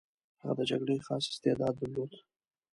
هغه 0.45 0.53
د 0.59 0.61
جګړې 0.71 1.03
خاص 1.07 1.23
استعداد 1.31 1.73
درلود. 1.77 2.11